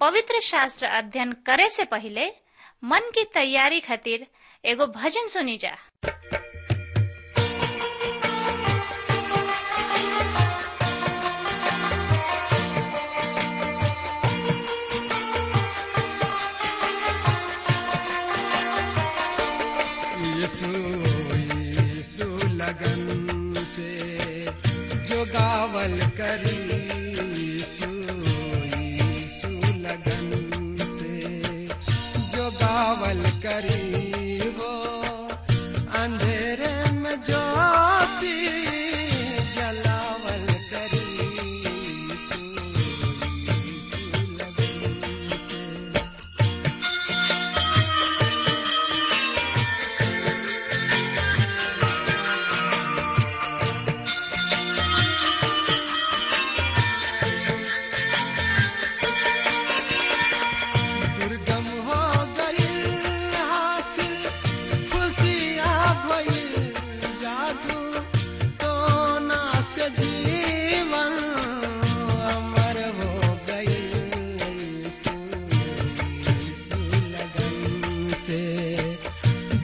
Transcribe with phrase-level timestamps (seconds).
[0.00, 2.26] पवित्र शास्त्र अध्ययन करे से पहले
[2.84, 4.26] मन की तैयारी खातिर
[4.64, 5.76] एगो भजन सुनी जा।
[22.60, 23.90] लगन से
[25.08, 26.99] जो गावल करी।
[33.50, 33.79] करी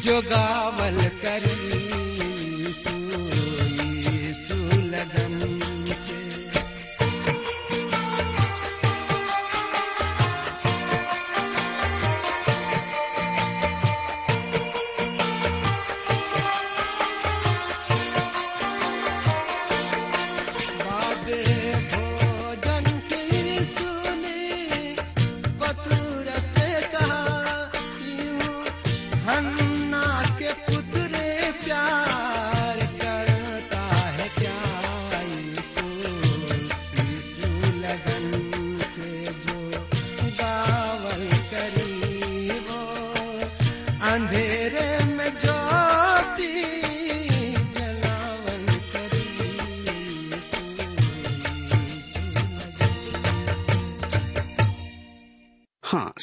[0.07, 1.57] जोगावल योगावलकरी
[4.45, 4.59] सु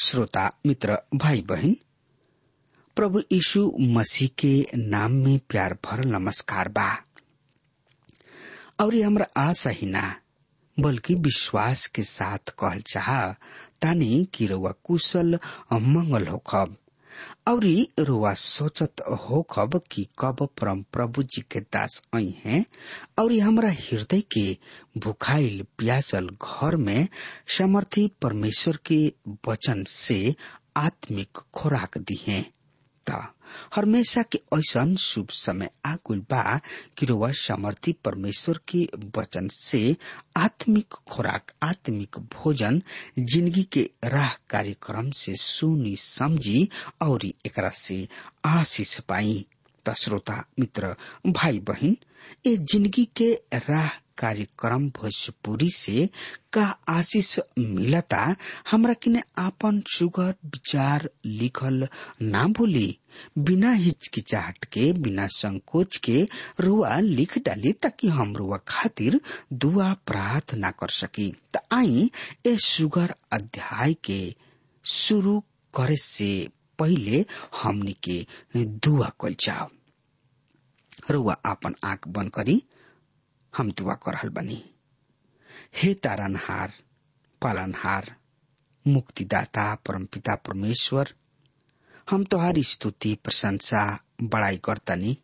[0.02, 1.76] श्रोता, मित्र भाई बहन
[2.96, 7.04] प्रभु यीशु मसीह के नाम में प्यार भर नमस्कार बा।
[8.80, 10.20] और हमरा आशा ही ना,
[10.80, 13.32] बल्कि विश्वास के साथ कहल चाह
[13.82, 15.38] तानी कि रउआ कुशल
[15.72, 16.76] मंगल होखब।
[17.46, 17.64] और
[17.98, 22.64] रुआ सोचत हो कब कि कब परम प्रभु जी के दास आई हैं
[23.18, 24.46] और हमारा हृदय के
[25.04, 27.08] भुखाइल प्यासल घर में
[27.58, 29.00] समर्थी परमेश्वर के
[29.48, 30.34] वचन से
[30.76, 32.42] आत्मिक खुराक दी है
[33.06, 33.22] त
[33.74, 36.58] हमेशा के ऐसन शुभ समय आगुल बा
[36.98, 37.06] कि
[37.40, 38.84] समर्थी परमेश्वर के
[39.18, 39.96] वचन से
[40.36, 42.82] आत्मिक खुराक, आत्मिक भोजन,
[43.18, 46.68] ज़िंदगी के राह कार्यक्रम से सुनी, समझी
[47.02, 48.06] और एकरा से
[48.46, 49.44] आशीष पाई।
[49.86, 50.94] श्रोता, मित्र
[51.26, 51.96] भाई बहन
[52.46, 53.88] ए ज़िंदगी के राह
[54.18, 56.08] कार्यक्रम भोजपुरी से
[56.52, 58.34] का आशीष मिलता,
[58.70, 61.88] हमरा किने आपन सुगर विचार, लिखल
[62.22, 62.98] ना भूली।
[63.38, 66.26] बिना हिचकिचाहट के, बिना संकोच के
[66.60, 69.20] रुआ लिख डाली ताकि हम रुआ खातिर
[69.52, 72.10] दुआ प्रार्थना कर सकी। त आई
[72.46, 74.34] ए सुगर अध्याय के
[74.84, 75.38] शुरू
[75.74, 76.30] करे से
[76.78, 77.24] पहिले
[77.62, 78.26] हमनी के
[78.56, 79.68] दुआ कल जाओ।
[81.10, 82.62] रुआ आपन आँख बंद करी।
[83.56, 84.70] हम दुआ कर बनी।
[85.76, 86.72] हे तारनहार,
[87.42, 88.16] पालनहार,
[88.88, 91.14] मुक्तिदाता, परमपिता, परमेश्वर,
[92.10, 95.18] हम तोहारी स्तुति, प्रशंसा, बड़ाई करतनी।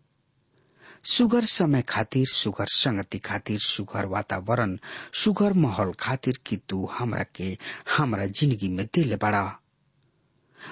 [1.05, 4.79] सुगर समय खातिर, सुगर संगति खातिर, सुगर वातावरण,
[5.15, 7.59] सुगर माहौल खातिर कि तू हमरा के
[7.97, 9.59] हमरा ज़िंदगी में दिल बड़ा।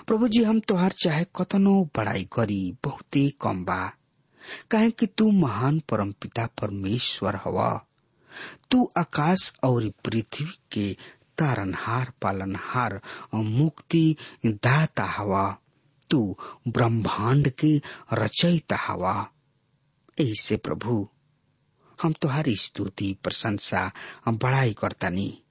[0.07, 3.93] प्रभु जी, हम तोहार चाहे कतनो बड़ाई करी, बहुते कम बा।
[4.71, 7.87] काहे कि तू महान परमपिता परमेश्वर हवा।
[8.71, 10.97] तू आकाश और पृथ्वी के
[11.39, 13.01] तारनहार पालनहार,
[13.35, 14.17] मुक्ति
[14.47, 15.57] दाता हवा।
[16.11, 16.37] तू
[16.69, 19.31] ब्रह्मांड के रचयिता हवा।
[20.21, 21.09] ऐसे प्रभु,
[22.03, 23.93] हम तुम्हारी स्तुति, प्रशंसा,
[24.29, 25.43] बड़ाई करतानी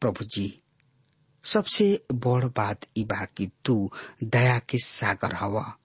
[0.00, 0.60] प्रभु जी,
[1.44, 3.90] सबसे बड़ बात ई बा कि तू
[4.24, 5.76] दया के सागर हवा।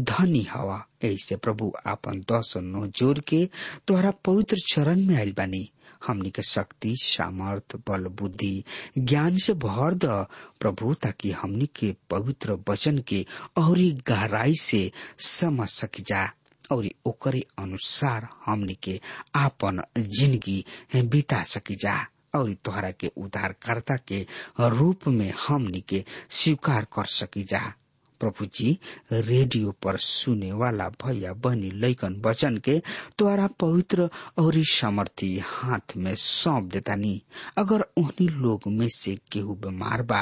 [0.00, 2.24] धनी हवा। ऐसे प्रभु, आपन
[2.56, 3.48] नो ज़ोर के
[3.88, 5.68] तोहरा पवित्र चरण में आयल बानी।
[6.06, 8.64] हमनी के शक्ति, सामर्थ, बल, बुद्धि,
[8.98, 10.26] ज्ञान से भर द।
[10.60, 13.26] प्रभु, ताकि हमनी के पवित्र वचन के
[13.56, 13.78] और
[14.08, 16.30] गहराई से समझ सकी जा।
[16.72, 19.00] और ओकरे अनुसार हमनी के
[19.34, 20.64] आपन ज़िंदगी
[20.96, 24.26] बिता सकी जा। और तोहरा के उद्धारकर्ता के
[24.60, 27.72] रूप में हमनी के स्वीकार कर सकी जा।
[28.20, 28.78] प्रभु जी
[29.12, 32.76] रेडियो पर सुने वाला भैया बहनी लैकन वचन के
[33.18, 37.20] द्वारा पवित्र और समर्थी हाथ में सौंप देतानी।
[37.58, 40.20] अगर उन्हीं लोग में से केहू बीमार बा,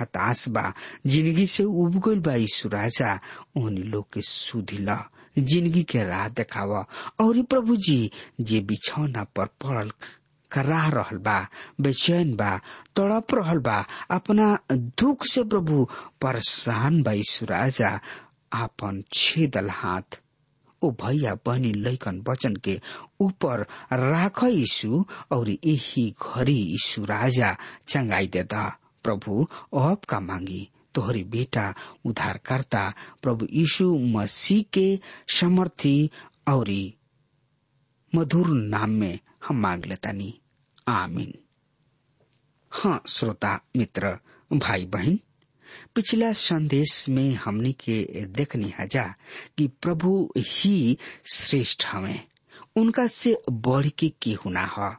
[0.00, 0.72] हताश बा,
[1.06, 3.18] ज़िंदगी से उब गइल बा यीशु राजा
[3.56, 4.98] उन्हीं लोग के सुधिला,
[5.38, 6.84] ज़िंदगी के राह देखावा।
[7.20, 8.10] और प्रभु जी
[8.40, 9.90] जे बिछौना पर पड़ल
[10.52, 11.48] कराह रहल बा,
[11.80, 12.60] बेचैन बा,
[12.96, 15.88] तड़प रहल बा, अपना दुख से प्रभु
[16.22, 17.46] परेशान बा, यीशु
[19.12, 20.20] छेदल हाथ।
[20.82, 22.80] ओ भैया बहनी लैकन वचन के
[23.20, 23.60] ऊपर
[23.92, 27.56] राख यीशु और यही घड़ी यीशु राजा
[27.88, 30.70] चंगाई देता। प्रभु, अब का मांगी?
[30.94, 31.74] तोहरी बेटा
[32.04, 34.98] उद्धारकर्ता प्रभु यीशु मसीह के
[35.28, 36.10] समर्थी
[36.48, 36.92] और
[38.14, 39.18] मधुर नाम में
[39.48, 40.40] हम मांग लेतानी
[40.88, 41.34] आमीन।
[42.70, 44.18] हाँ श्रोता, मित्र
[44.52, 45.18] भाई बहन
[45.94, 49.04] पिछला संदेश में हमने के देखनी हजा
[49.58, 50.98] कि प्रभु ही
[51.34, 52.26] श्रेष्ठ हमें।
[52.76, 54.96] उनका से बढ़ के केहू ना ह।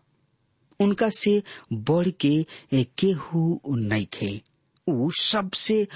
[0.79, 1.43] उनका से
[1.73, 4.41] बढ़ के केहू नहीं खे।
[4.87, 5.87] उ सबसे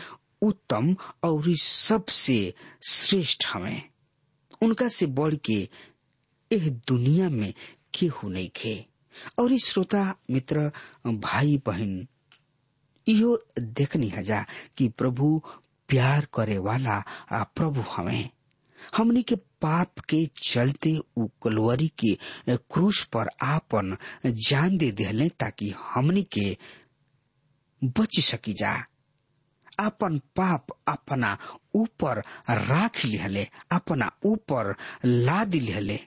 [0.41, 2.53] उत्तम और सबसे
[2.89, 3.89] श्रेष्ठ हमें।
[4.61, 5.69] उनका से बढ़ के
[6.51, 7.53] एह दुनिया में
[7.95, 8.85] केहू नहीं खे।
[9.39, 10.71] और श्रोता, मित्र,
[11.07, 12.07] भाई, बहन,
[13.07, 14.45] इहो देखनी हजा
[14.77, 15.41] कि प्रभु
[15.87, 17.03] प्यार करे वाला
[17.33, 18.29] प्रभु हमें।
[18.97, 22.15] हमनी के पाप के चलते उ कलवरी के
[22.57, 26.57] क्रूस पर आपन जान दे दिले ताकि हमनी के
[27.83, 28.85] बच सकी जा।
[29.79, 31.37] अपन पाप अपना
[31.75, 32.19] ऊपर
[32.49, 34.75] राख लिहले, अपना ऊपर
[35.05, 35.99] लाद लिहले।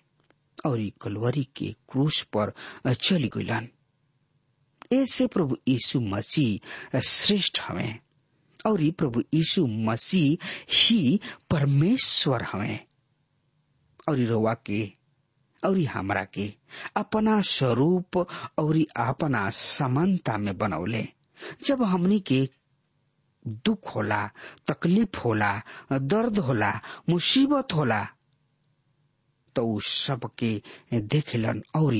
[0.64, 2.53] और कलवरी के क्रूस पर
[2.94, 3.69] चली गईलन
[4.93, 7.99] ऐसे प्रभु यीशु मसीह श्रेष्ठ हमें,
[8.67, 11.20] और प्रभु यीशु मसीह ही
[11.50, 12.87] परमेश्वर हमें।
[14.08, 14.93] और रोवा के,
[15.64, 16.55] और हमरा के
[16.97, 18.17] अपना स्वरूप
[18.58, 21.08] और अपना समानता में बनौले।
[21.64, 22.49] जब हमनी के
[23.47, 24.31] दुख होला,
[24.69, 25.62] तकलीफ़ होला,
[25.93, 28.08] दर्द होला, मुसीबत होला
[29.56, 30.53] तो सबके
[30.94, 31.94] देखेलन और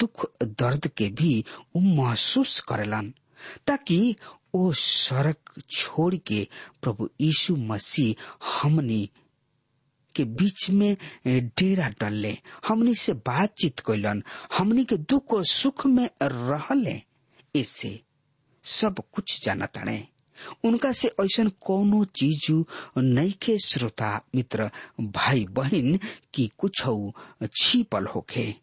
[0.00, 1.44] दुख दर्द के भी
[1.76, 3.12] उ महसूस करलन,
[3.66, 4.16] ताकि
[4.54, 6.46] ओ सड़क छोड़ के
[6.82, 8.24] प्रभु यीशु मसीह
[8.60, 9.08] हमनी
[10.14, 12.36] के बीच में डेरा डलले,
[12.68, 14.22] हमनी से बातचीत कैलन
[14.58, 17.00] हमनी के दुख और सुख में रहले
[17.60, 17.98] इससे
[18.64, 19.98] सब कुछ जानताड़े
[20.64, 22.64] उनका से ऐसा कोनो चीज़
[23.44, 24.70] के श्रोता मित्र,
[25.00, 25.98] भाई बहन
[26.34, 26.82] की कुछ
[27.60, 28.54] छिपल होखे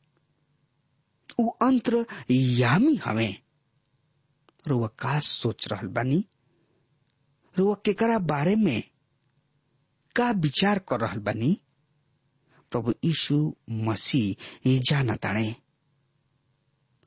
[1.39, 3.35] उ अंतर यामी हमें।
[4.67, 6.25] रुआ का सोच रहल बानी।
[7.57, 8.83] रुआ केकरा बारे में
[10.15, 11.57] का विचार कर रहल बानी।
[12.71, 15.55] प्रभु यीशु मसीह जाना ताणे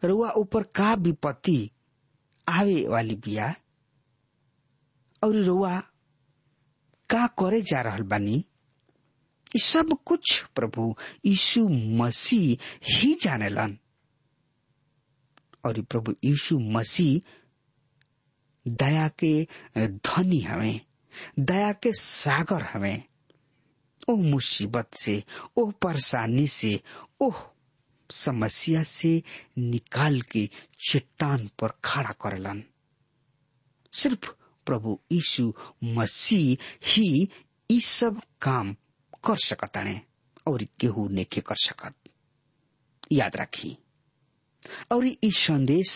[0.04, 1.70] रुआ ऊपर का विपत्ति
[2.48, 3.54] आवे वाली बिया।
[5.22, 5.80] और रुआ,
[7.10, 8.44] का करे जा रहल बानी?
[9.56, 10.96] ये सब कुछ प्रभु
[11.26, 13.78] यीशु मसीह ही जानेलन।
[15.64, 17.20] और प्रभु यीशु मसीह
[18.68, 19.46] दया के
[19.80, 20.80] धनी हमें
[21.38, 23.02] दया के सागर हमें
[24.08, 25.24] ओ मुसीबत से,
[25.56, 26.80] ओ परेशानी से,
[27.20, 27.32] ओ
[28.10, 29.22] समस्या से
[29.58, 30.50] निकाल के
[30.90, 32.64] चट्टान पर खड़ा करलन।
[33.92, 34.30] सिर्फ़
[34.68, 35.52] प्रभु यीशु
[35.96, 37.08] मसीह ही
[37.70, 38.74] ई सब काम
[39.24, 40.00] कर सकताने
[40.46, 41.94] और केहू नेके कर सकत।
[43.12, 43.76] याद रखी।
[44.92, 45.90] और ई संदेश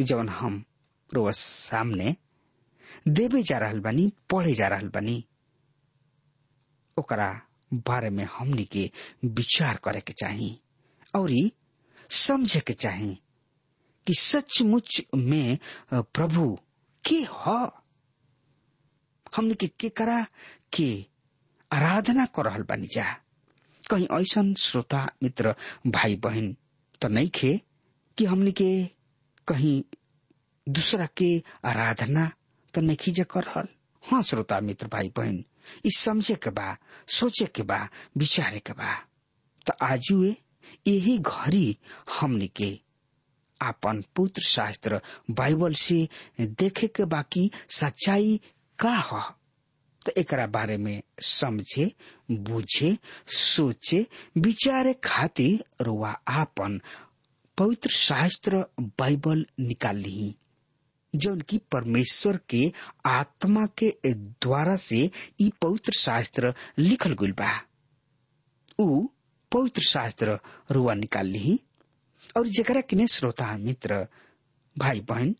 [0.00, 0.64] जवन हम
[1.14, 2.14] रोज सामने
[3.08, 5.24] देवे जा रहा बानी, पढ़े जा रहा बानी,
[6.96, 7.30] ओकरा
[7.74, 8.90] बारे में हमनी के
[9.24, 10.50] विचार करे के चाही
[11.14, 11.32] और
[12.10, 13.14] समझे के चाही
[14.06, 15.58] कि सचमुच में
[15.94, 16.58] प्रभु
[17.08, 17.70] के ह?
[19.36, 20.22] हमनी के केकरा
[20.72, 20.88] के
[21.70, 23.04] आराधना कर रहल बानी जा।
[23.90, 25.54] कहीं ऐसा श्रोता, मित्र
[25.86, 26.54] भाई बहन
[27.02, 27.60] तो नहीं खे
[28.18, 28.70] कि हमनी के
[29.48, 29.82] कहीं
[30.66, 31.30] दूसरा के
[31.64, 32.30] आराधना
[32.74, 33.68] तो नहीं जा कर रहल
[34.04, 35.44] हाँ श्रोता, मित्र भाई बहन
[35.86, 36.76] ई समझे के बा,
[37.08, 38.92] सोचे के बा, विचारे के बा।
[39.66, 40.34] तो आजुए
[40.86, 41.76] यही घड़ी
[42.20, 42.70] हमने के
[43.62, 45.00] आपन पुत्र शास्त्र
[45.40, 46.06] बाइबल से
[46.40, 47.50] देखे के बाकी
[47.80, 48.40] सच्चाई
[48.78, 49.20] का ह।
[50.06, 51.90] तो एकरा बारे में समझे,
[52.30, 52.96] बुझे,
[53.36, 54.04] सोचे,
[54.38, 56.80] विचारे खातिर रुआ आपन
[57.58, 58.64] पवित्र शास्त्र
[58.98, 60.34] बाइबल निकाल ली
[61.14, 62.62] जौन की परमेश्वर के
[63.06, 64.98] आत्मा के द्वारा से
[65.40, 67.50] ई पवित्र शास्त्र लिखल गुल बा।
[68.80, 70.38] पवित्र शास्त्र
[70.72, 71.58] रुआ निकाल ली
[72.36, 74.06] और जरा किने श्रोता मित्र
[74.76, 75.34] भाई बहन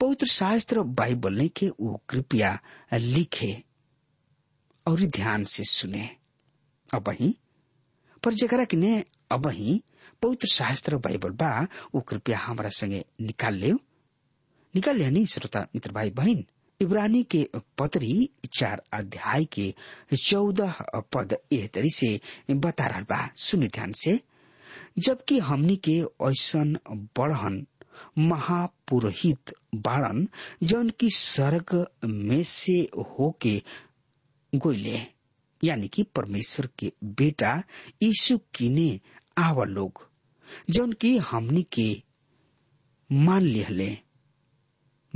[0.00, 2.58] पवित्र शास्त्र बाइबल ने के वो कृपया
[2.94, 3.52] लिखे
[4.86, 6.08] और ध्यान से सुने।
[6.94, 7.34] अब ही
[8.22, 9.82] पर जरा किने अब ही
[10.22, 13.72] पवित्र शास्त्र बाइबल बा, वो कृपया हमारा संगे निकाल ले
[14.74, 16.44] निकाल ले नहीं श्रोता मित्र भाई बहन
[16.80, 17.46] इब्रानी के
[17.78, 19.74] पत्री चार अध्याय के
[20.22, 20.74] चौदह
[21.14, 22.20] पद एह तरी से
[22.50, 24.18] बता रहा बा। सुनि ध्यान से।
[24.98, 26.78] जबकि हमनी के ऐसन
[27.18, 27.66] बढ़न
[28.18, 30.28] महापुरोहित बाड़न,
[30.62, 33.62] जौन की स्वर्ग में से होके
[34.54, 35.00] गोइले
[35.64, 37.62] यानी कि परमेश्वर के बेटा
[38.02, 39.00] यीशु किने
[39.38, 40.08] आवा लोग,
[40.70, 42.02] जौन की हमनी के
[43.12, 43.98] मान लिहले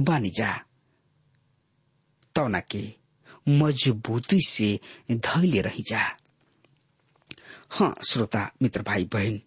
[0.00, 0.64] बानी जा।
[2.34, 2.94] तौना के
[3.48, 6.16] मजबूती से धैले रही जा।
[7.70, 9.40] हाँ श्रोता, मित्र भाई बहन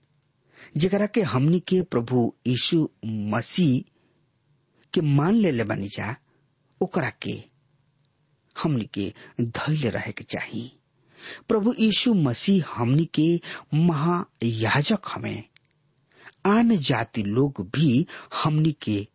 [0.77, 3.91] जरा के हमनी के प्रभु यीशु मसीह
[4.93, 6.15] के मान ले ले बनी जा,
[6.81, 7.43] ओकरा के
[8.63, 10.71] हमनी के धैर्य रहे के चाहिए
[11.49, 13.41] प्रभु यीशु मसीह हमनी के
[13.73, 15.43] महायाजक हमें।
[16.45, 18.07] आन जाति लोग भी
[18.43, 19.07] हमनी के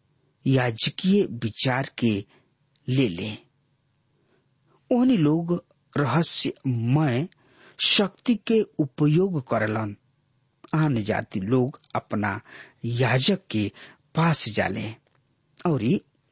[0.47, 2.25] याजकीय विचार के
[2.89, 3.39] ले ले।
[5.17, 5.65] लोग
[5.97, 7.29] रहस्यमय
[7.79, 9.97] शक्ति के उपयोग करलन।
[10.75, 12.41] आन जाति लोग अपना
[12.85, 13.71] याजक के
[14.15, 14.89] पास जाले
[15.67, 15.83] और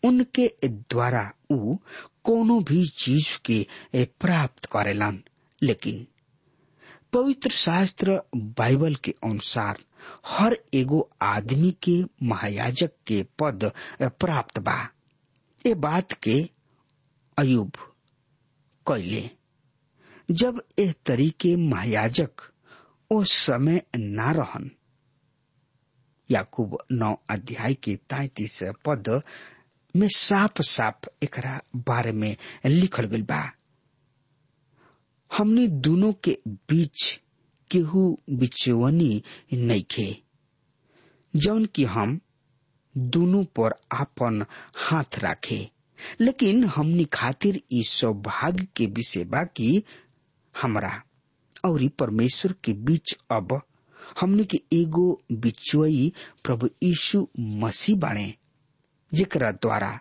[0.02, 1.76] उनके द्वारा उ
[2.24, 3.66] कोनो भी चीज़ के
[4.20, 5.22] प्राप्त करेलन
[5.62, 6.06] लेकिन
[7.12, 8.20] पवित्र शास्त्र
[8.58, 9.78] बाइबल के अनुसार
[10.28, 13.70] हर एगो आदमी के महायाजक के पद
[14.02, 14.76] प्राप्त बा।
[15.66, 16.40] ए बात के
[17.38, 17.76] अयुब
[18.86, 19.28] कैले
[20.30, 22.42] जब एह तरीके महायाजक
[23.14, 24.70] ओ समय ना रहन।
[26.30, 29.08] याकूब नौ अध्याय के तैतीस पद
[29.94, 31.36] में साफ़ साफ़ एक
[31.88, 33.42] बारे में लिखल गइल बा।
[35.30, 36.38] हमने दोनों के
[36.70, 37.04] बीच
[37.70, 38.02] केहू
[38.40, 40.08] बिचवनी नइखे
[41.34, 42.18] जौन कि हम
[42.94, 44.44] दोनों पर आपन
[44.88, 45.68] हाथ रखे।
[46.20, 49.82] लेकिन हमनी खातिर ई सौभाग्य के विषय बा कि
[50.54, 51.00] हमरा
[51.64, 53.60] और परमेश्वर के बीच अब
[54.20, 56.12] हमने के एगो बिचुई
[56.44, 57.26] प्रभु यीशु
[57.62, 58.34] मसीह बाणे
[59.12, 59.98] जेकरा द्वारा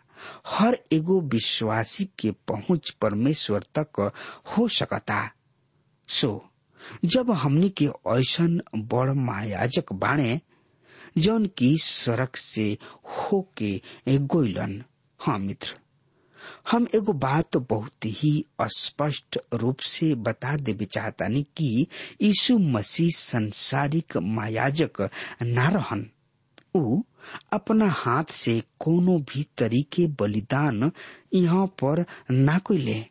[0.47, 4.11] हर एगो विश्वासी के पहुँच परमेश्वर तक
[4.57, 5.19] हो सकता।
[6.07, 6.49] सो,
[7.05, 10.39] जब हमने के ऐसन बड़ महायाजक बाणे
[11.17, 12.77] जौन की सड़क से
[13.17, 14.83] होके गोइलन।
[15.19, 15.75] हाँ मित्र
[16.71, 18.33] हम एगो बात तो बहुत ही
[18.77, 21.87] स्पष्ट रूप से बता देवे चाहतानी कि
[22.21, 25.01] यीशु मसीह संसारिक मायाजक
[25.43, 26.09] न रहन।
[26.75, 27.01] उ
[27.53, 30.91] अपना हाथ से कोनो भी तरीके बलिदान
[31.33, 33.03] यहाँ पर ना कोइले।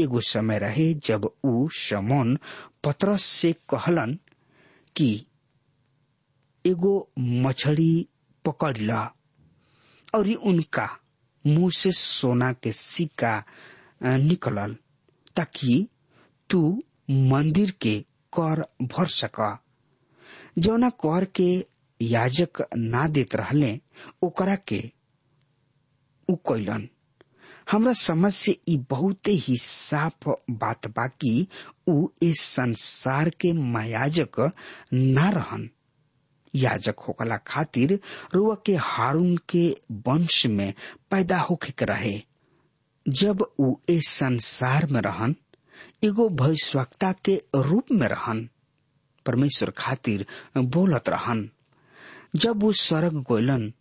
[0.00, 2.38] एगो समय रहे जब उ शमोन
[2.84, 4.16] पतरस से कहलन
[4.96, 5.10] कि
[6.64, 8.06] एगो मछली
[8.44, 9.02] पकड़ ला
[10.14, 10.88] और उनका
[11.46, 13.42] मुँह से सोना के सिक्का
[14.04, 14.76] निकलल
[15.36, 15.86] ताकि
[16.50, 16.60] तू
[17.10, 17.98] मंदिर के
[18.38, 19.58] कर भर सका
[20.58, 21.50] जौना कर के
[22.00, 23.78] याजक ना देत रहले
[24.24, 24.82] ओकरा के
[26.28, 26.36] उ
[27.70, 30.28] हमरा समझ से ई बहुत ही साफ़
[30.62, 31.46] बात बाकी
[31.88, 34.40] उ इस संसार के मायाजक
[34.92, 35.68] ना रहन
[36.54, 38.00] याजक होकला खातिर
[38.34, 40.74] रुआ के हारून के वंश में
[41.10, 42.22] पैदा होके रहे।
[43.08, 45.36] जब उ इस संसार में रहन,
[46.04, 48.48] एगो भविष्यवक्ता के रूप में रहन,
[49.26, 50.26] परमेश्वर खातिर
[50.58, 51.50] बोलत रहन।
[52.36, 53.72] जब वो स्वर्ग गोयलन,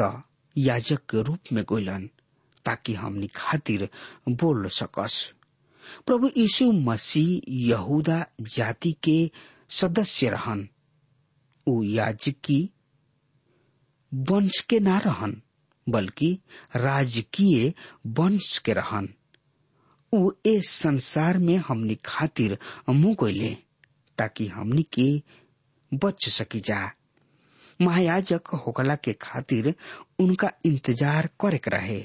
[0.00, 0.22] त
[0.58, 2.10] याजक के रूप में गोयलन,
[2.64, 3.88] ताकि हमनी खातिर
[4.28, 5.32] बोल सकस।
[6.06, 9.30] प्रभु यीशु मसीह यहूदा जाति के
[9.70, 10.68] सदस्य रहन।
[11.66, 12.58] उ याजकी
[14.12, 15.40] वंश के ना रहन,
[15.86, 16.38] बल्कि
[16.76, 17.72] राजकीय
[18.18, 19.08] वंश के रहन।
[20.12, 22.58] उ ए संसार में हमनी खातिर
[22.88, 23.56] मुँह गईले
[24.18, 25.10] ताकि हमनी के
[25.92, 26.90] बच सकी जा।
[27.80, 29.74] महायाजक होकला के खातिर
[30.20, 31.98] उनका इंतज़ार करे रहे,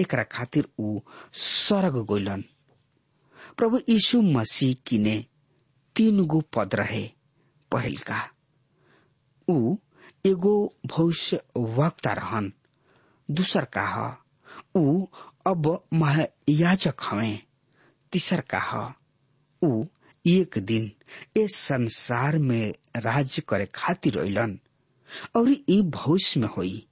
[0.00, 0.98] एकरा खातिर उ
[1.34, 2.44] स्वर्ग गोलन
[3.58, 5.24] प्रभु यीशु मसीह किने
[5.96, 7.04] तीन गो पद रहे
[7.72, 8.18] पहिल का
[9.48, 9.74] उ
[10.26, 10.54] एगो
[10.96, 12.52] भविष्य वक्ता रहन।
[13.28, 13.86] दूसर का
[14.76, 15.06] उ
[15.46, 17.38] अब महायाजक हवे।
[18.12, 18.92] तीसर का ह
[19.62, 19.84] उ
[20.24, 20.90] एक दिन
[21.40, 24.58] इस संसार में राज्य करे खातिर अलन
[25.36, 26.86] और ई भविष्य में होई।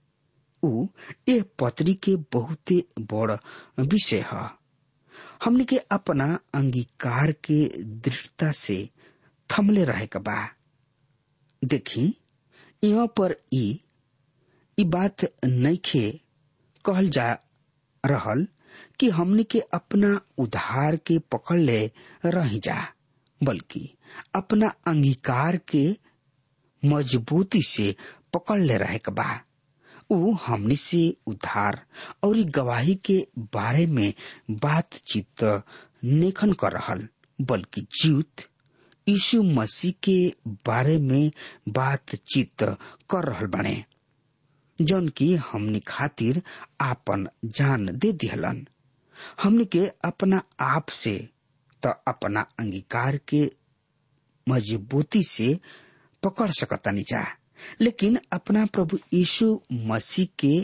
[0.63, 0.87] उ
[1.29, 2.83] ए पत्री के बहुते
[3.13, 3.37] बड़
[3.81, 4.49] विषय है।
[5.45, 8.77] हमने के अपना अंगीकार के दृढ़ता से
[9.51, 10.39] थमले रहे बा।
[11.63, 12.07] देखी
[12.85, 13.65] यहाँ पर ई
[14.79, 16.09] ई बात नइखे
[16.85, 17.31] कहल जा
[18.05, 18.47] रहल
[19.01, 20.09] कि हमने के अपना
[20.43, 21.81] उधार के पकड़ ले
[22.25, 22.77] रह जा,
[23.41, 23.89] बल्कि
[24.37, 25.87] अपना अंगीकार के
[26.83, 27.95] मजबूती से
[28.35, 29.41] पकड़ ले रहे बा।
[30.13, 31.81] उ हमनी से उधार
[32.25, 33.17] और गवाही के
[33.55, 34.13] बारे में
[34.65, 35.45] बातचीत
[36.05, 37.07] नेखन कर रहल
[37.39, 38.45] बल्कि जीवित
[39.07, 40.17] यीशु मसीह के
[40.67, 41.31] बारे में
[41.79, 42.63] बातचीत
[43.11, 43.85] कर रहल बने
[44.79, 46.43] जौन की हमने खातिर
[46.81, 48.67] आपन जान दे दिहलन।
[49.43, 51.17] हमने के अपना आप से
[51.83, 53.45] त अपना अंगीकार के
[54.47, 55.59] मजबूती से
[56.23, 57.25] पकड़ सकतानी जा
[57.81, 59.47] लेकिन अपना प्रभु यीशु
[59.91, 60.55] मसीह के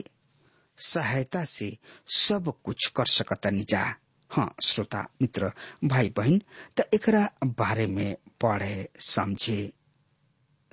[0.79, 1.77] सहायता से
[2.17, 3.85] सब कुछ कर सकतानी जा
[4.31, 5.51] हाँ श्रोता, मित्र
[5.85, 6.41] भाई बहन
[6.79, 7.29] त एकरा
[7.59, 9.71] बारे में पढ़े, समझे,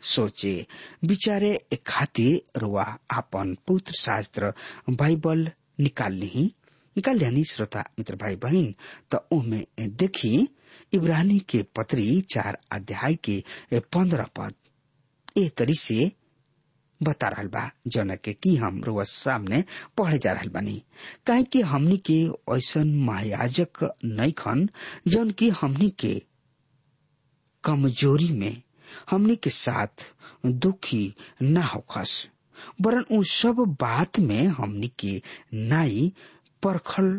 [0.02, 0.66] सोचे।
[1.08, 4.54] विचारे खातिर रुआ आपन पुत्र शास्त्र
[4.90, 6.46] बाइबल निकाल ली
[6.96, 8.74] निकाल लिया श्रोता, मित्र भाई बहन
[9.14, 9.64] त उनमें
[9.98, 10.48] देखी
[10.94, 13.44] इब्रानी के पत्री चार अध्याय के
[13.94, 14.54] पंद्रह पद।
[15.38, 16.12] ए तरी से
[17.02, 19.64] बता रहल बा जौन के की हम रुआ सामने
[19.98, 20.82] पढ़े जा रहल बानी।
[21.28, 22.20] काहे कि हमनी के
[22.58, 24.68] ऐसन महायाजक नहीं खन
[25.08, 26.22] जौन की हमनी के
[27.68, 28.62] कमज़ोरी में
[29.10, 30.12] हमनी के साथ
[30.46, 32.28] दुखी न होखस
[32.82, 35.22] वरन उन सब बात में हमनी के
[35.54, 36.12] नाई
[36.64, 37.12] परखल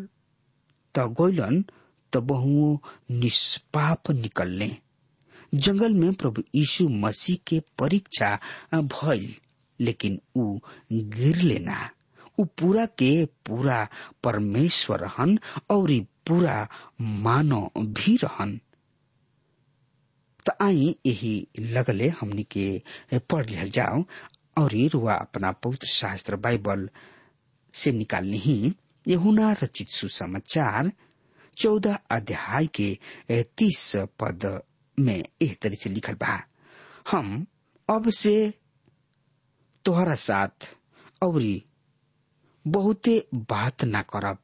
[0.94, 1.64] त गोइलन
[2.12, 2.78] त बहुओ
[3.10, 4.76] निष्पाप निकलने।
[5.54, 8.38] जंगल में प्रभु यीशु मसीह के परीक्षा
[8.74, 9.34] भइल,
[9.80, 10.58] लेकिन उ
[10.92, 11.88] गिर लेना।
[12.38, 13.12] उ पूरा के
[13.46, 13.86] पूरा
[14.24, 15.38] परमेश्वर रहन
[15.70, 15.92] और
[16.26, 16.66] पूरा
[17.00, 18.58] मानव भी रहन।
[20.62, 22.82] आई यही लगले हमनी के
[23.14, 24.04] पढ़ लिहल जाओ,
[24.58, 26.88] और रुआ अपना पवित्र शास्त्र बाइबल
[27.74, 28.72] से निकालनी ही।
[29.06, 30.90] यहुना रचित सुसमाचार,
[31.56, 32.98] चौदह अध्याय के
[33.30, 34.62] तीस पद
[34.98, 36.40] में एह तरह से लिखल बा।
[37.10, 37.46] हम
[37.88, 38.52] अब से
[39.84, 40.68] तोहरा साथ
[41.22, 41.42] और
[42.64, 44.38] बहुते बात ना करब।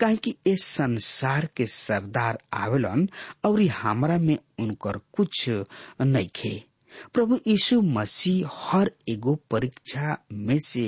[0.00, 3.08] काहे कि इस संसार के सरदार आवेलन
[3.44, 5.48] और हमरा में उनकर कुछ
[6.00, 6.62] नहीं खे।
[7.14, 10.86] प्रभु यीशु मसीह हर एगो परीक्षा में से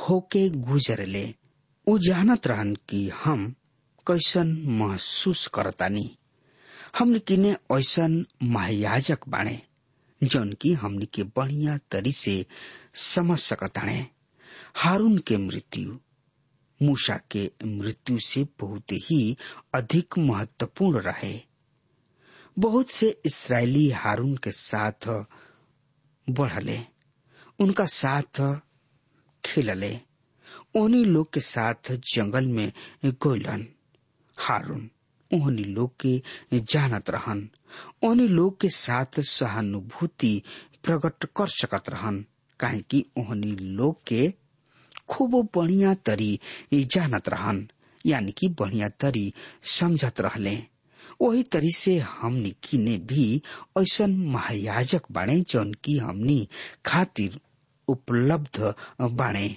[0.00, 1.34] होके गुजरले।
[1.86, 3.54] उ जानत रहन कि हम
[4.06, 6.08] कैसन महसूस करतानी।
[6.98, 9.60] हमने किने ऐसन महायाजक बाणे,
[10.20, 12.44] जौन की हमने के बढ़िया तरी से
[12.94, 14.06] समझ सकताणे
[14.76, 15.98] हारून के मृत्यु
[16.82, 19.36] मूसा के मृत्यु से बहुत ही
[19.74, 21.40] अधिक महत्वपूर्ण रहे।
[22.58, 25.24] बहुत से इसराइली हारून के साथ
[26.30, 26.80] बढ़ले।
[27.60, 28.60] उनका साथ
[29.44, 30.00] खेलले।
[30.74, 32.72] उन्हीं लोग के साथ जंगल में
[33.06, 33.68] गोलन,
[34.36, 34.90] हारून,
[35.32, 36.22] उन्हीं लोग के
[36.54, 37.50] जानत रहन।
[38.02, 40.42] उन्हीं लोग के साथ सहानुभूति
[40.84, 42.24] प्रकट कर सकत रहन,
[42.60, 44.34] काहे कि उन्हीं लोग के
[45.10, 46.38] खूब बढ़िया तरी
[46.74, 47.66] जानत रहन,
[48.06, 49.32] यानी कि बढ़िया तरी
[49.78, 50.56] समझत रहले।
[51.22, 53.24] वही तरी से हमनी किने भी
[53.78, 56.46] ऐसन महायाजक बाणे जौन की हमनी
[56.86, 57.38] खातिर
[57.88, 59.56] उपलब्ध बाणे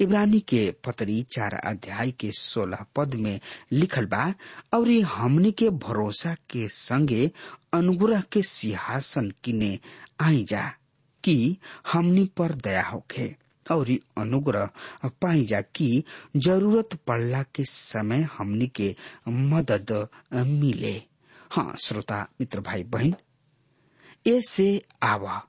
[0.00, 3.38] इब्रानी के पतरी चार अध्याय के सोलह पद में
[3.72, 4.24] लिखल बा
[4.74, 7.30] और हमनी के भरोसा के संगे
[7.74, 9.78] अनुग्रह के सिंहासन किने
[10.20, 10.62] आई जा,
[11.24, 11.56] कि
[11.92, 13.34] हमनी पर दया होखे।
[13.70, 14.70] और अनुग्रह
[15.22, 16.04] पाई जा कि
[16.36, 18.94] ज़रूरत पड़ला के समय हमनी के
[19.28, 20.94] मदद मिले।
[21.52, 23.14] हाँ श्रोता, मित्र भाई बहन
[24.26, 25.42] ऐसे आवा,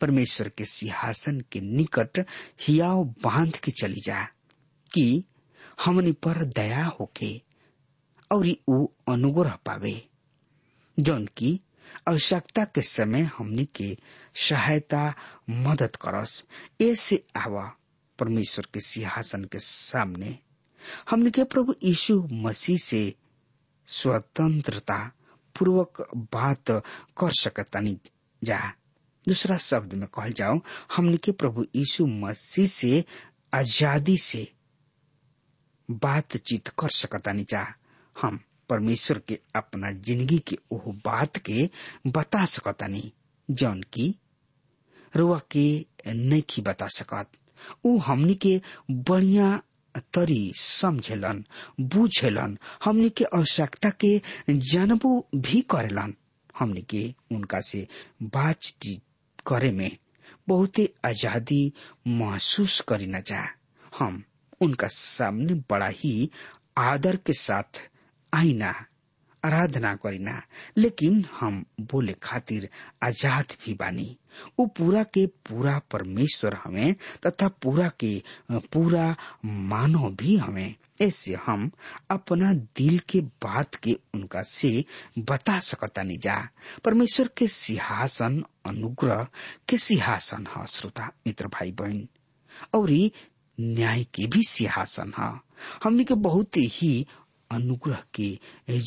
[0.00, 2.24] परमेश्वर के सिंहासन के निकट
[2.60, 4.22] हियाव बाँध के चली जा,
[4.92, 5.24] कि
[5.84, 7.36] हमनी पर दया होके
[8.30, 10.00] और ऊ अनुग्रह पावे।
[10.98, 11.60] जौन की
[12.08, 13.96] आवश्यकता के समय हमनी के
[14.48, 15.14] सहायता,
[15.50, 16.42] मदद करस।
[16.82, 17.64] ऐसे आवा
[18.18, 20.38] परमेश्वर के सिंहासन के सामने
[21.10, 23.02] हमने के प्रभु यीशु मसीह से
[23.88, 24.98] स्वतंत्रता
[25.56, 26.70] पूर्वक बात
[27.18, 27.98] कर सकतानी
[28.42, 28.58] जा,
[29.26, 30.58] दूसरा शब्द में कहल जाओ
[30.96, 33.04] हमने के प्रभु यीशु मसीह से
[33.54, 34.48] आज़ादी से
[35.88, 37.66] बातचीत कर सकतानी जा,
[38.16, 41.68] हम परमेश्वर के अपना ज़िंदगी के ओह बात के
[42.06, 43.12] बता सकतानी
[43.48, 44.14] जौन की
[45.14, 45.66] रुआ के
[46.08, 47.30] नहीं बता सकत।
[47.86, 49.60] ऊ हमनी के बढ़िया
[50.14, 51.44] तरी समझेलन,
[51.80, 56.14] बुझेलन, हमनी के आवश्यकता के जानबो भी करेलन।
[56.58, 57.86] हमनी के उनका से
[58.22, 59.02] बातचीत
[59.46, 59.90] करे में
[60.48, 61.72] बहुते आज़ादी
[62.06, 63.44] महसूस करी न जा।
[63.98, 64.22] हम
[64.62, 66.30] उनका सामने बड़ा ही
[66.78, 67.80] आदर के साथ
[68.34, 68.74] आईना,
[69.42, 70.40] आराधना करीना,
[70.76, 72.68] लेकिन हम बोले खातिर
[73.02, 74.16] आज़ाद भी बानी।
[74.58, 76.94] वो पूरा के पूरा परमेश्वर हमें
[77.26, 81.70] तथा पूरा के पूरा मानव भी हमें ऐसे हम
[82.10, 84.84] अपना दिल के बात के उनका से
[85.18, 86.36] बता सकता नहीं जा।
[86.84, 89.26] परमेश्वर के सिंहासन, अनुग्रह
[89.68, 92.06] के सिंहासन है, श्रोता, मित्र भाई बहन
[92.74, 92.90] और
[93.58, 95.32] न्याय के भी सिंहासन है।
[95.84, 97.06] हमने के बहुत ही
[97.54, 98.30] अनुग्रह के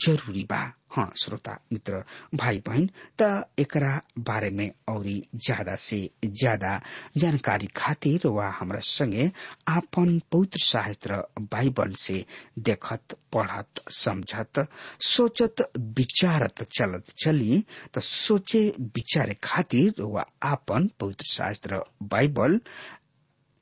[0.05, 2.03] ज़रूरी बा। हाँ श्रोता, मित्र
[2.35, 2.85] भाई बहन
[3.21, 6.79] त एकरा बारे में और ज़्यादा से ज़्यादा
[7.17, 9.29] जानकारी खातिर वा हमरा संगे
[9.69, 12.23] आपन पवित्र शास्त्र बाइबल से
[12.59, 14.67] देखत, पढ़त, समझत,
[15.11, 22.59] सोचत, विचारत, चलत चली, त सोचे, विचारे खातिर वा आपन पवित्र शास्त्र बाइबल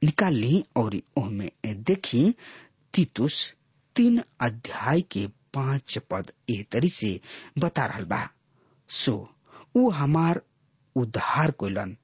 [0.01, 0.99] निकाली और
[1.65, 2.33] देखी,
[2.93, 3.53] तीतुस
[3.95, 7.19] तीन अध्याय के पाँच पद ए तरी से
[7.59, 8.27] बता रहा बा।
[8.89, 9.15] सो
[9.75, 10.41] वो हमार
[10.95, 11.95] उद्धार कोलन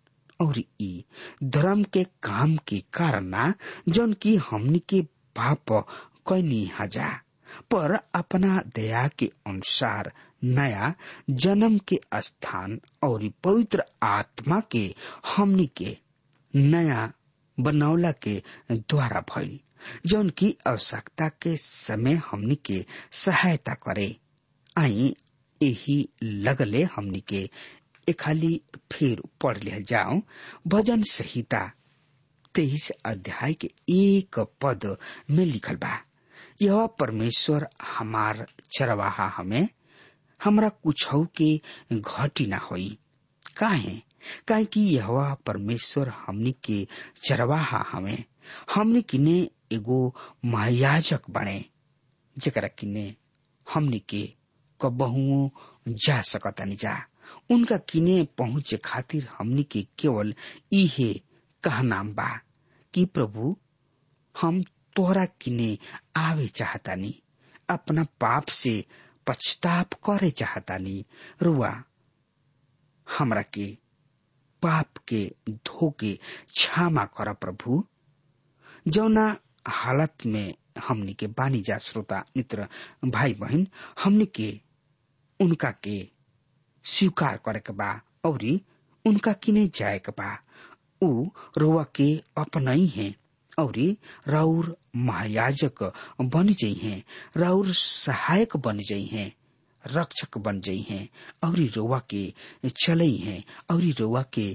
[0.41, 1.03] और ई
[1.43, 3.53] धर्म के काम के कारण ना,
[3.89, 5.01] जौन की हमनी के
[5.35, 5.71] पाप
[6.29, 7.09] कैनी हजा।
[7.71, 10.11] पर अपना दया के अनुसार
[10.43, 10.93] नया
[11.29, 14.83] जन्म के स्थान और पवित्र आत्मा के
[15.35, 15.97] हमनी के
[16.55, 17.11] नया
[17.57, 19.59] बनौला के द्वारा भइल।
[20.05, 24.15] जौन की आवश्यकता के समय हमनी के सहायता करे।
[24.77, 25.15] आई
[25.63, 27.49] यही लगले हमनी के
[28.19, 30.21] खाली फिर पढ़ लिया जाओ
[30.67, 31.71] भजन संहिता,
[32.55, 34.97] तेईस अध्याय के एक पद
[35.31, 35.97] में लिखल बा।
[36.61, 37.67] यह परमेश्वर
[37.97, 39.67] हमार चरवाहा हमें,
[40.43, 41.61] हमरा कुछ के
[41.93, 42.97] घटी ना होई।
[43.57, 43.99] काहे?
[44.47, 46.87] काहे कि यह परमेश्वर हमनी के
[47.27, 48.23] चरवाहा हमें।
[48.75, 51.65] हमनी किने एगो महायाजक बने
[52.37, 53.15] जरा किने
[53.73, 54.33] हमनी के
[54.81, 55.49] कबहुओ
[55.87, 57.05] जा सकतानी जा।
[57.51, 60.33] उनका किने पहुँचे खातिर हमनी के केवल
[60.73, 61.13] इहे
[61.63, 62.39] कहनाम बा
[62.93, 63.57] कि प्रभु,
[64.41, 64.63] हम
[64.95, 65.77] तोरा किने
[66.17, 67.21] आवे चाहता चाहतानी
[67.69, 68.85] अपना पाप से
[69.27, 71.05] पछताप करे चाहता चाहतानी
[71.41, 71.83] रुआ,
[73.17, 73.77] हमरा के
[74.61, 76.13] पाप के धोके
[76.53, 77.83] क्षमा कर प्रभु।
[78.87, 80.53] जौना हालत में
[80.87, 82.67] हमने के बानी जा श्रोता मित्र
[83.05, 83.67] भाई बहन,
[84.03, 84.51] हमने के
[85.39, 85.97] उनका के
[86.85, 87.91] स्वीकार करे के बा
[88.25, 88.39] और
[89.05, 90.37] उनका किने जाए के बा।
[91.03, 91.25] ऊ
[91.57, 93.15] रुआ के अपना ही
[93.59, 93.77] और
[94.27, 95.83] राउर महायाजक
[96.21, 97.03] बन जाइ हैं,
[97.37, 99.31] राउर सहायक बन जाइ हैं,
[99.83, 101.07] रक्षक बन जाइ हैं
[101.43, 102.33] और रोवा के
[102.85, 104.45] चलई हैं और रोवा के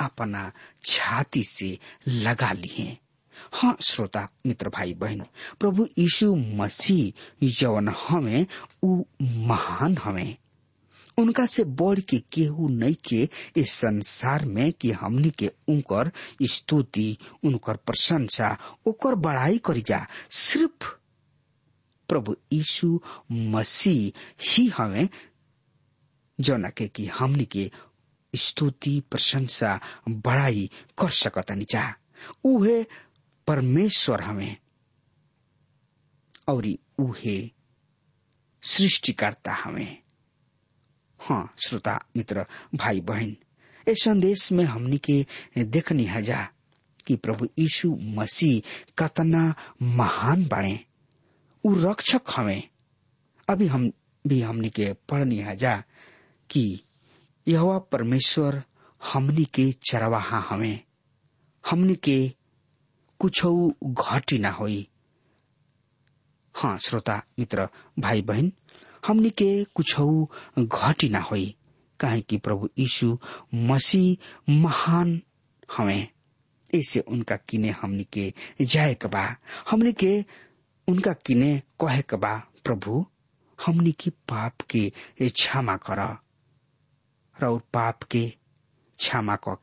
[0.00, 0.50] अपना
[0.84, 2.98] छाती से लगा ली हैं।
[3.52, 5.20] हाँ श्रोता, मित्र भाई बहन
[5.60, 8.46] प्रभु यीशु मसीह जवन हमें
[8.82, 10.36] उ महान हमें।
[11.18, 17.18] उनका से बढ़ के केहू नहीं के इस संसार में कि हमने के उनकर स्तुति,
[17.44, 20.86] उनकर प्रशंसा ओकर बड़ाई करी जा। सिर्फ़
[22.08, 23.00] प्रभु यीशु
[23.32, 25.08] मसीह ही हमें
[26.40, 27.70] जौना के कि हमनी के
[28.36, 31.94] स्तुति, प्रशंसा, बड़ाई कर सकतनी जा।
[32.44, 32.86] उहे
[33.46, 34.56] परमेश्वर हमें
[36.48, 36.66] और
[38.62, 40.02] सृष्टिकर्ता हमें।
[41.20, 43.36] हाँ श्रोता, मित्र, भाई, बहन,
[43.88, 45.26] इस संदेश में हमने के
[45.58, 46.48] देखनी हजा
[47.06, 48.62] कि प्रभु यीशु मसीह
[48.98, 50.84] कतना महान बने
[51.64, 52.68] उ रक्षक हमें।
[53.48, 53.92] अभी हम,
[54.26, 55.82] भी हमने के पढ़नी हजा
[56.50, 56.80] कि
[57.48, 58.62] यह परमेश्वर
[59.12, 60.80] हमनी के चरवाहा हमें,
[61.70, 62.43] हमनी के
[63.20, 63.42] कुछ
[63.84, 64.86] घटी ना होई
[66.54, 68.52] हाँ श्रोता, मित्र भाई बहन
[69.06, 69.96] हमनी के कुछ
[70.58, 71.54] घटी ना होई
[72.00, 73.18] काहे कि प्रभु यीशु
[73.54, 75.20] मसीह महान
[75.76, 76.08] हमें
[76.74, 79.24] ऐसे उनका किने हमनी के जाए के बा।
[79.70, 80.24] हमनी के
[80.88, 83.04] उनका किने कहे के बा, प्रभु,
[83.58, 84.88] हमने की पाप के
[85.22, 86.00] क्षमा कर,
[87.36, 88.26] और पाप के
[88.98, 89.56] क्षमा क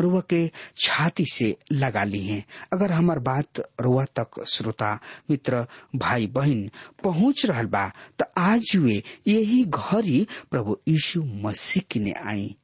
[0.00, 6.26] रुआ के छाती से लगा ली है। अगर हमार बात रुआ तक श्रोता, मित्र, भाई,
[6.26, 6.70] बहन
[7.04, 12.56] पहुँच रहल बा, त आज वे यही घरी प्रभु यीशु मसीह किने आई।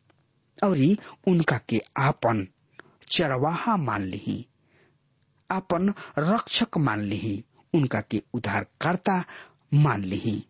[0.64, 0.96] और
[1.26, 2.48] उनका के आपन
[3.10, 4.46] चरवाहा मान ली
[5.50, 7.44] आपन रक्षक मान ली
[7.74, 9.24] उनका के उद्धारकर्ता
[9.74, 10.46] मान ली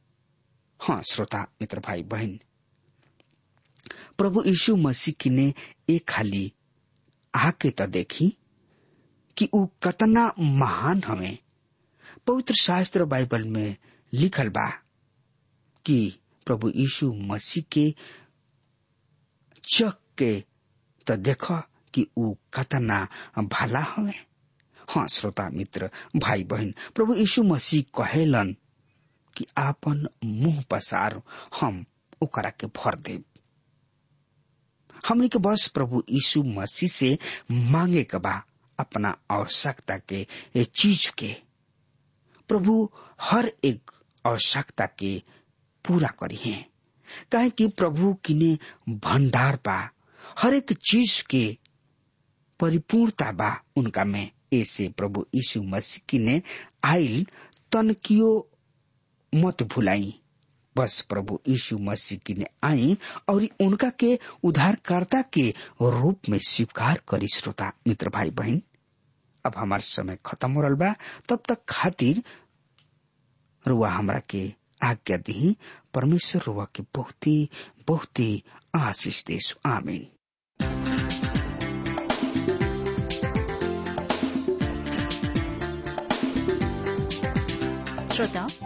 [0.82, 2.40] हाँ। श्रोता, मित्र, भाई, बहन।
[4.18, 5.54] प्रभु यीशु मसीह की ने
[5.90, 6.52] एक खाली
[7.36, 8.28] आके त देखी
[9.36, 11.38] कि ऊ कतना महान हमें।
[12.26, 13.76] पवित्र शास्त्र बाइबल में
[14.12, 14.68] लिखल बा
[15.86, 15.98] कि
[16.46, 17.90] प्रभु यीशु मसीह के
[19.64, 20.32] चक के
[21.06, 21.44] त देख
[21.94, 23.06] कि ऊ कतना
[23.38, 24.24] भला हमें।
[24.88, 28.54] हाँ श्रोता, मित्र भाई बहन प्रभु यीशु मसीह कहेलन
[29.36, 31.20] कि आपन मुँह पसार,
[31.60, 31.84] हम
[32.22, 33.24] ओकरा के भर देव
[35.08, 37.18] हमनी के बस प्रभु यीशु मसीह से
[37.50, 38.44] मांगे के बा
[38.78, 40.26] अपना आवश्यकता के
[40.64, 41.36] चीज़ के।
[42.48, 43.90] प्रभु, हर एक
[44.26, 45.22] आवश्यकता के
[45.88, 46.66] पूरा करी है।
[47.32, 49.90] कहे कि प्रभु किने भंडार बा,
[50.38, 51.58] हर एक चीज़ के
[52.60, 56.42] परिपूर्णता बा उनका में। ऐसे प्रभु यीशु मसीह किने
[56.84, 57.26] आइल
[57.72, 58.50] तनकियो
[59.34, 60.20] मत भुलाई।
[60.76, 62.96] बस प्रभु यीशु मसीह की ने आई
[63.28, 68.62] और उनका के उद्धारकर्ता के रूप में स्वीकार करी। श्रोता, मित्र भाई, बहन,
[69.46, 70.94] अब हमार समय खत्म हो रहा
[71.28, 72.22] तब तक खातिर
[73.66, 75.56] रुआ हमरा के आज्ञा दी।
[75.94, 77.50] परमेश्वर रुआ के बहुत ही
[77.86, 78.42] बहुत ही
[78.74, 80.06] आशीष देश आमीन।
[88.12, 88.65] श्रोताओं